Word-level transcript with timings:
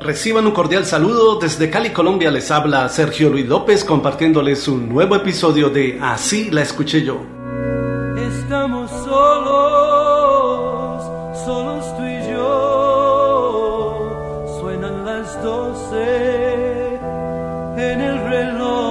Reciban 0.00 0.46
un 0.46 0.52
cordial 0.52 0.86
saludo 0.86 1.40
desde 1.40 1.70
Cali, 1.70 1.90
Colombia. 1.90 2.30
Les 2.30 2.52
habla 2.52 2.88
Sergio 2.88 3.30
Luis 3.30 3.48
López 3.48 3.84
compartiéndoles 3.84 4.68
un 4.68 4.88
nuevo 4.88 5.16
episodio 5.16 5.70
de 5.70 5.98
Así 6.00 6.52
la 6.52 6.62
escuché 6.62 7.02
yo. 7.02 7.20
Estamos 8.16 8.88
solos, 8.90 9.42
solos 11.44 11.96
tú 11.96 12.04
y 12.04 12.30
yo. 12.30 12.86
Suenan 14.60 15.04
las 15.04 15.42
doce 15.42 16.94
en 17.76 18.00
el 18.00 18.22
reloj. 18.30 18.87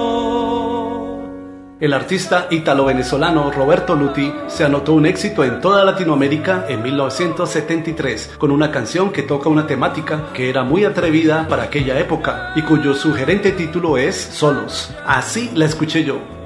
El 1.80 1.92
artista 1.92 2.48
ítalo-venezolano 2.50 3.52
Roberto 3.52 3.94
Luti 3.94 4.32
se 4.48 4.64
anotó 4.64 4.94
un 4.94 5.06
éxito 5.06 5.44
en 5.44 5.60
toda 5.60 5.84
Latinoamérica 5.84 6.66
en 6.68 6.82
1973 6.82 8.32
con 8.36 8.50
una 8.50 8.72
canción 8.72 9.12
que 9.12 9.22
toca 9.22 9.48
una 9.48 9.68
temática 9.68 10.32
que 10.34 10.50
era 10.50 10.64
muy 10.64 10.84
atrevida 10.84 11.46
para 11.46 11.64
aquella 11.64 11.96
época 12.00 12.52
y 12.56 12.62
cuyo 12.62 12.94
sugerente 12.94 13.52
título 13.52 13.96
es 13.96 14.16
Solos. 14.16 14.92
Así 15.06 15.52
la 15.54 15.66
escuché 15.66 16.02
yo. 16.02 16.37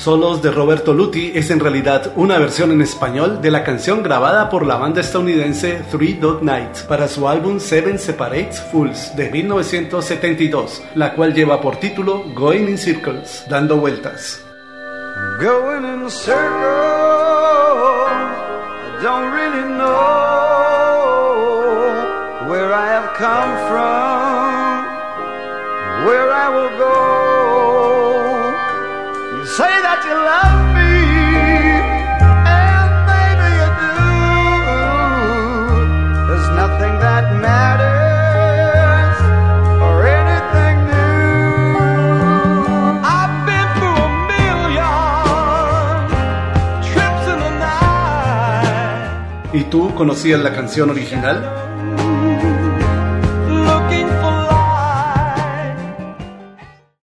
Solos 0.00 0.40
de 0.40 0.50
Roberto 0.50 0.94
Luti 0.94 1.32
es 1.34 1.50
en 1.50 1.60
realidad 1.60 2.14
una 2.16 2.38
versión 2.38 2.72
en 2.72 2.80
español 2.80 3.42
de 3.42 3.50
la 3.50 3.62
canción 3.64 4.02
grabada 4.02 4.48
por 4.48 4.64
la 4.64 4.76
banda 4.76 5.02
estadounidense 5.02 5.82
Three 5.90 6.14
Dog 6.14 6.42
Night 6.42 6.74
para 6.88 7.06
su 7.06 7.28
álbum 7.28 7.60
Seven 7.60 7.98
Separate 7.98 8.54
Fools 8.72 9.14
de 9.14 9.28
1972, 9.28 10.82
la 10.94 11.12
cual 11.12 11.34
lleva 11.34 11.60
por 11.60 11.76
título 11.76 12.24
Going 12.34 12.70
in 12.70 12.78
Circles, 12.78 13.44
dando 13.50 13.76
vueltas. 13.76 14.42
Going 15.38 15.84
in 15.84 16.08
circles, 16.08 16.40
I 18.08 19.02
don't 19.02 19.34
really 19.34 19.68
know 19.76 19.90
where 22.48 22.72
I 22.72 22.88
have 22.88 23.12
come 23.18 23.54
from, 23.68 23.99
¿Y 49.52 49.64
tú 49.64 49.92
conocías 49.94 50.40
la 50.40 50.52
canción 50.52 50.90
original? 50.90 51.69